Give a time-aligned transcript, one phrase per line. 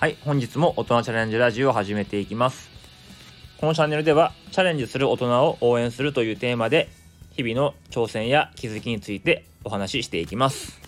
[0.00, 2.70] はい、本日も大人チャレンジラジオを始めていきます。
[3.58, 6.88] このチャンネルでは、チャレンジする大人を応援するというテーマで、
[7.32, 10.80] 日々の挑戦や気づきについてお話ししていきます。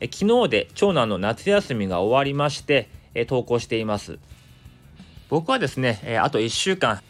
[0.00, 4.18] え昨日で長男の夏休みが終わりまして、え投稿しています。
[5.28, 7.02] 僕はですね、えあと1週間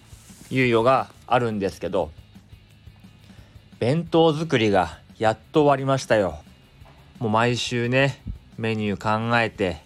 [0.51, 2.11] 猶予があるんですけど、
[3.79, 6.41] 弁当作りがやっと終わりましたよ。
[7.21, 8.21] もう毎週ね、
[8.59, 9.84] メニュー考えて、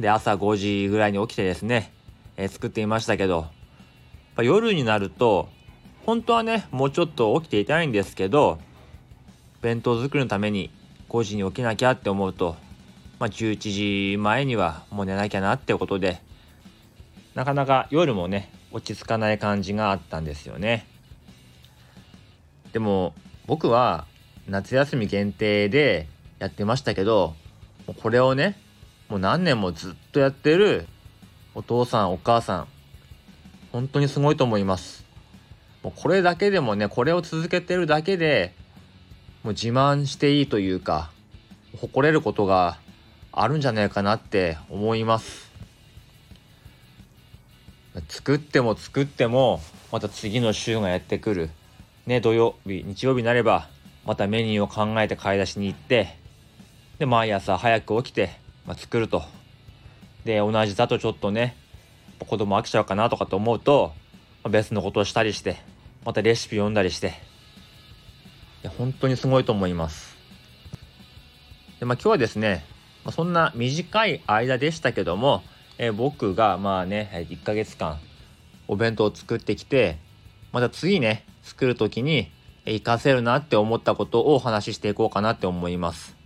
[0.00, 1.92] で、朝5時ぐらいに起きてですね、
[2.36, 3.46] えー作っていましたけど、
[4.38, 5.48] 夜になると、
[6.04, 8.58] 本当はね、もうちょっと起きていたいんですけど、
[9.62, 10.70] 弁当作りのために
[11.08, 12.56] 5時に起きなきゃって思うと、
[13.18, 16.20] まあ、11時前にはもう寝なきゃなってことで、
[17.34, 20.86] なかなか夜もね、落ち着かない感じがあったんですよね。
[22.72, 23.14] でも、
[23.46, 24.06] 僕は
[24.48, 26.08] 夏休み限定で
[26.40, 27.34] やってましたけど、
[28.02, 28.58] これをね、
[29.08, 30.86] もう何年もずっとやってる
[31.54, 32.68] お父さんお母さん。
[33.72, 35.04] 本当にすごいと思います。
[35.82, 38.54] もうこれだけでもねこれを続けてるだけで
[39.42, 41.10] もう自慢していいというか
[41.80, 42.78] 誇れることが
[43.32, 45.50] あるんじゃないかなって思います。
[48.08, 49.60] 作っても作っても
[49.92, 51.50] また次の週がやってくる。
[52.06, 53.68] ね土曜日日曜日になれば
[54.04, 56.16] またメニューを考えて買い出しに行って
[56.98, 59.22] で毎朝早く起きてまあ、作ると。
[60.24, 61.56] で、同じだとちょっとね、
[62.18, 63.92] 子供飽きちゃうかなとかと思うと、
[64.42, 65.56] まあ別のことをしたりして、
[66.04, 70.16] またレシピ読んだりして、いや本当にすごいと思います。
[71.80, 72.64] で、まあ今日はですね、
[73.04, 75.42] まあ、そんな短い間でしたけども、
[75.76, 77.98] えー僕がまあね、1ヶ月間
[78.68, 79.98] お弁当を作ってきて、
[80.52, 82.30] また次ね、作る時に
[82.64, 86.16] 活かせるなって思ったことをお話ししていこうかなって思います。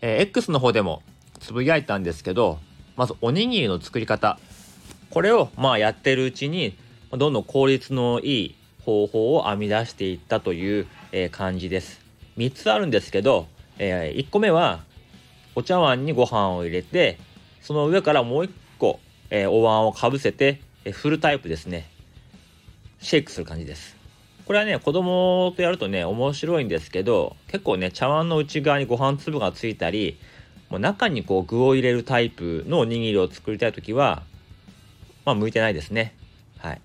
[0.00, 1.02] えー X の方でも
[1.40, 2.58] つぶやいたんですけど
[2.96, 4.38] まずおにぎりの作り方。
[5.10, 6.76] これをまあやってるうちに
[7.12, 8.54] どんどん効率のいい
[8.84, 12.00] 方法を編み出していったという、え感じです。
[12.36, 13.46] 3つあるんですけど、
[13.78, 14.80] え1個目は
[15.54, 17.18] お茶碗にご飯を入れて
[17.60, 19.00] その上からもう1個、
[19.30, 21.88] えお椀をかぶせて、えー振るタイプですね。
[23.00, 23.96] シェイクする感じです。
[24.44, 30.18] これはね子供とやるとね面白いんですけど結構ね茶碗の内側にご飯粒がついたり
[30.70, 34.22] もう中にこう具を入れるタイプのおにぎりを作りたい時は
[35.24, 36.14] まあ向いてないですね。
[36.58, 36.80] はい。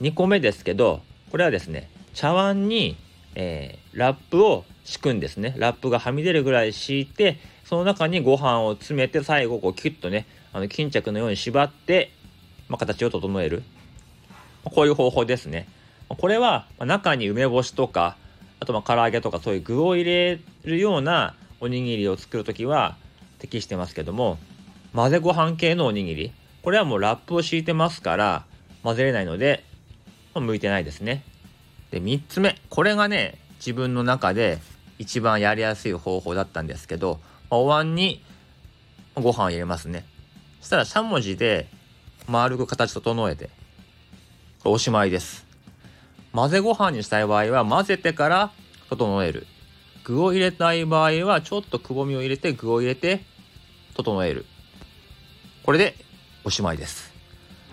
[0.00, 1.00] 2個目ですけど
[1.30, 2.96] これはですね茶碗に、
[3.34, 5.54] えーラップを敷くんですね。
[5.56, 12.12] ラップがはみ出るぐらい敷いてその中にご飯を詰めて最後こうキュッとねあの巾着のように縛って、
[12.68, 13.62] まあ、形を整える。
[14.64, 15.66] こういう方法ですね。
[16.08, 18.18] これはまあ中に梅干しとか
[18.60, 22.96] あとまあ唐揚げとかそういう具を入れるようなおにぎりを作る時は
[23.38, 24.38] 適してますけども
[24.94, 26.32] 混ぜご飯系のおにぎり。
[26.62, 28.44] これはもうラップを敷いてますから
[28.82, 29.62] 混ぜれないので、
[30.34, 31.22] 向いてないですね。
[31.90, 32.56] で3つ目。
[32.70, 34.58] これがね自分の中で
[34.98, 37.20] 一番やりやすい方法だったんですけど、
[37.50, 38.22] まあお椀に
[39.14, 40.04] ご飯を入れますね。
[40.60, 41.68] そしたらしゃもじで
[42.26, 43.50] 丸く形整えて
[44.64, 45.46] おしまいです。
[46.32, 48.50] 混ぜご飯にしたい場合は混ぜてから
[48.90, 49.46] 整える。
[50.06, 53.24] 具を入れたい場合はちょっとくぼみを入れて具を入れて
[53.96, 54.46] 整える。
[55.64, 55.96] これで
[56.44, 57.12] おしまいです。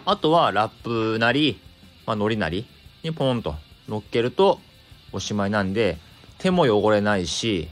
[0.04, 1.60] あとはラップなり、
[2.08, 2.66] まあ、海苔なり
[3.04, 3.54] にポンと
[3.88, 4.60] 乗っけると
[5.12, 6.00] おしまいなんで
[6.40, 7.68] 手も汚れないし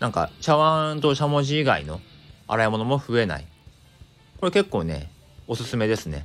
[0.00, 2.00] なんか茶碗としゃもじ以外の
[2.48, 3.46] 洗い物も増えない。
[4.40, 5.12] これ結構ね
[5.46, 6.16] おすすめですね。
[6.16, 6.24] やっ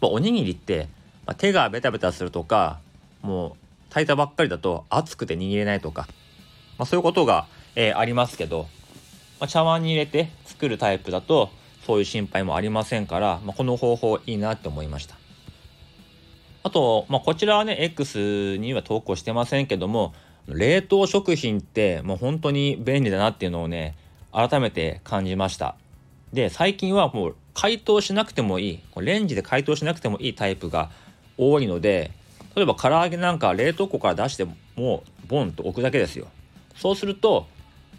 [0.00, 0.88] ぱおにぎりって、
[1.24, 2.80] まあ、手がベタベタするとか
[3.20, 3.61] もう
[3.92, 6.08] 炊いたばっかりだと熱くて握れないとか、
[6.78, 8.66] まあ、そういうことが、えーありますけど、
[9.38, 11.50] まあ、茶碗に入れて作るタイプだと
[11.86, 15.16] そういう心配もありませんから、まあ、この方法いいなって思いました。
[16.62, 20.14] あと、まあ、こちらはね X には投稿してませんけども
[20.46, 23.96] 冷凍食品ってもう本当に便利だなっていうのをね
[24.32, 25.76] 改めて感じました。
[26.32, 30.90] で最近はもう解凍しなくてもいいレンジで解凍しなくてもいいタイプが
[31.36, 32.12] 多いので
[32.54, 34.44] 例えば唐揚げなんか冷凍庫から出して
[34.76, 36.28] もうボンと置くだけですよ。
[36.76, 37.46] そうすると、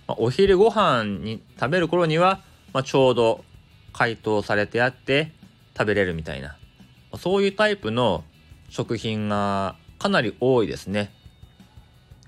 [0.07, 2.41] まお昼ご飯に食べる頃には、
[2.73, 3.43] まあ、ちょうど
[3.93, 5.31] 解凍されてあって
[5.77, 6.55] 食べれるみたいな。
[7.11, 8.23] まそういうタイプの
[8.69, 11.11] 食品がかなり多いですね。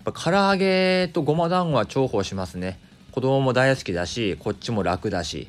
[0.06, 2.80] やっぱ唐揚げとごま団子は重宝しますね。
[3.12, 5.48] 子供も大好きだしこっちも楽だし。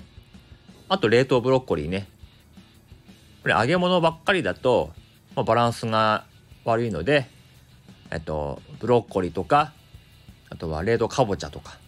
[0.89, 2.09] あと冷凍ブロッコリーね。
[3.43, 4.93] これ揚げ物ばっかりだと、
[5.35, 6.25] まあ、バランスが
[6.71, 7.27] 悪いので
[8.11, 9.73] えっとブロッコリーとか
[10.51, 11.79] あとは冷凍かぼちゃとか、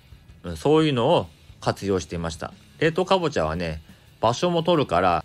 [0.42, 1.26] うんそういうのを
[1.60, 2.52] 活用していました。
[2.78, 3.82] 冷凍かぼちゃはね
[4.20, 5.25] 場所も取るから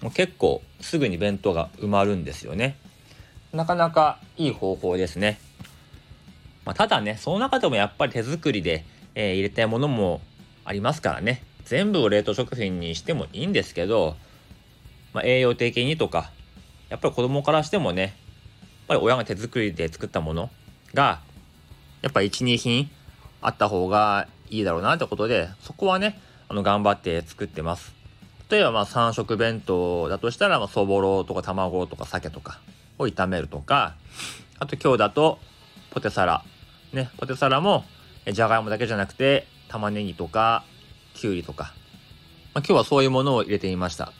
[0.00, 2.76] もう結構すぐに弁当が埋まるんですよね。
[3.52, 5.38] なかなかいい方法ですね、
[6.64, 10.20] まあ、ただねその中でもやっぱり手作りで、えー、入れたいものも
[10.64, 11.42] ありますからね。
[11.64, 14.16] 全部を冷凍食品にしてもいいんですけど、
[15.14, 16.30] まあ、栄養的にとか
[16.90, 18.14] やっぱり子供からしてもね
[18.86, 20.50] ぱり親が手作りで作ったもの
[20.92, 21.20] が
[22.02, 22.90] やっぱ12品
[23.40, 27.94] あった方がいいだろうなってことでそこはねあの頑張って作ってます。
[28.50, 32.60] 例えばまあ3食弁当だとしたらまあそぼろとか卵とか鮭とか
[32.98, 33.94] を炒めるとか
[34.58, 35.38] あと今日だと
[35.90, 36.44] ポテサラ。
[36.92, 37.84] ねポテサラも
[38.30, 40.64] じゃがいもだけじゃなくて玉ねぎとか
[41.14, 41.74] きゅうりとか、
[42.54, 44.12] まあ、今日はそういうものを入れてみました。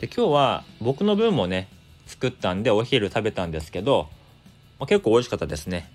[0.00, 1.68] で今日は僕の分もね
[2.12, 4.08] 作ったんでお昼食べたんですけど、
[4.78, 5.90] まあ、結構美味しかったですね。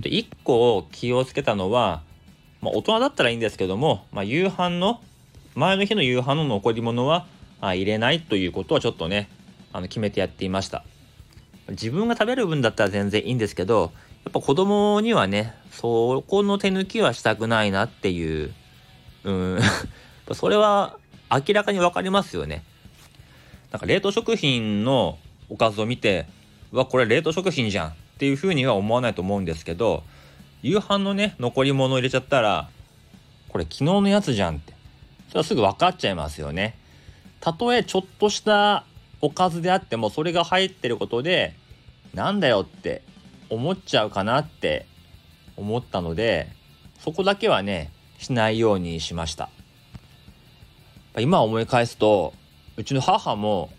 [0.00, 2.02] で1個気をつけたのは、
[2.60, 5.00] まあ、大人だったらいいんですけども、まあ、夕飯の
[5.54, 7.26] 前の日の夕飯の残り物は
[7.60, 9.28] 入れないということはちょっとね
[9.72, 10.84] あの決めてやっていました。
[11.68, 13.92] 自分が食べる分だったら全然いいんですけど
[14.24, 18.52] やっぱ子供にはねそこの手抜きはしたくないなっていう
[19.24, 19.60] うん。
[20.32, 20.98] それは
[21.30, 22.64] 明らかに分かりますよね。
[23.74, 25.18] なんか冷凍食品の
[25.48, 26.26] おかずを見て
[26.70, 30.04] うわこれ冷凍食品じゃんっていうふうには思わないと思うんですけど
[30.62, 32.70] 夕飯のね残り物を入れちゃったら
[33.48, 34.74] これ昨日のやつじゃんって。
[35.30, 36.78] それはすぐ分かっちゃいますよね。
[37.40, 38.84] たとえちょっとした
[39.20, 41.56] おかずであってもそれが入ってることで
[42.14, 43.02] なんだよって
[43.50, 44.86] 思っちゃうかなって
[45.56, 46.46] 思ったので
[47.00, 49.50] そこだけはねしないようにしました。
[51.18, 52.34] 今思い返すと
[52.76, 53.70] うちの母も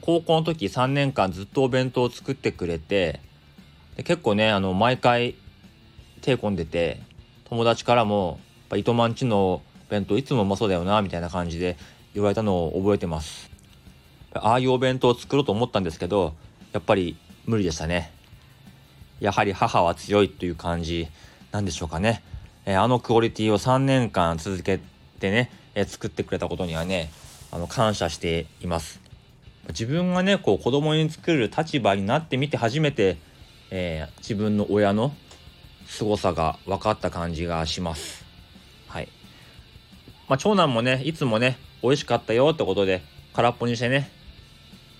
[0.00, 3.20] 高校の時3年間ずっとお弁当を作ってくれて
[3.96, 5.34] で結構ねあの毎回
[6.20, 7.00] 手込んでて
[7.44, 8.38] 友達からも
[8.74, 11.76] 「糸満ちの弁当いつもうまそうだよな」みたいな感じで
[12.14, 13.50] 言われたのを覚えてます。
[14.32, 16.34] ああいうお弁当を作ろうと思ったんですけど
[16.72, 18.12] やっぱり無理でしたね。
[19.18, 21.08] やはり母は強いという感じ
[21.52, 22.22] なんでしょうかね、
[22.64, 24.80] え、あのクオリティを3年間続け
[25.18, 27.10] てね、え、作ってくれたことにはね
[27.50, 29.00] あの感謝しています
[29.68, 33.18] 自分がねこう子供に作る立場になってみて初めて
[33.70, 35.14] えー、自分の親の
[35.86, 38.24] 凄さが分かった感じがします。
[38.88, 39.08] はい。
[40.28, 43.02] まあ、長男もね、いつもね、美味しかったよってことで、
[43.32, 44.10] 空っぽにしてね、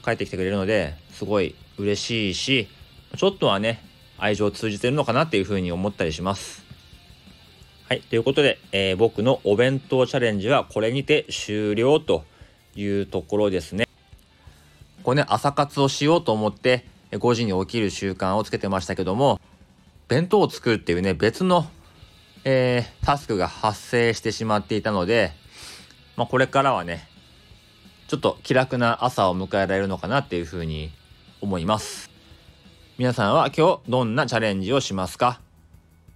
[0.04, 2.68] 帰ってきてくれるので、すごい嬉しいし、
[3.16, 3.84] ちょっとはね、
[4.18, 6.64] 愛情を通じてるのかなっていうふうに思ったりします。
[7.88, 8.02] はい。
[8.02, 12.24] ということで、えー、僕のお弁当チャレンジはこれにて終了と
[12.74, 13.86] いうところですね。
[15.02, 19.40] これね、朝活をしようと思って、5時に起きる習慣をつけてましたけども、
[20.08, 21.68] 弁当を作るっていうね、別の、
[22.44, 25.32] えー、タスクが発生してしまっていたので、
[26.16, 27.08] まあ、これからはね、
[28.08, 30.90] ちょっと気楽な朝を迎えられるのかなっていうふうに
[31.40, 32.10] 思います。
[32.98, 35.40] 皆さんは今日どんなチャレンジをしますか？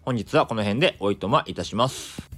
[0.03, 2.34] 本日はこの辺でおいとまいたします。